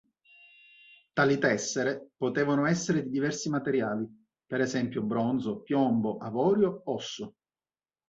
Tali 1.13 1.37
tessere 1.37 2.09
potevano 2.17 2.65
essere 2.65 3.03
di 3.03 3.11
diversi 3.11 3.49
materiali, 3.51 4.07
per 4.47 4.59
esempio 4.59 5.03
bronzo, 5.03 5.61
piombo, 5.61 6.17
avorio, 6.17 6.81
osso. 6.85 7.35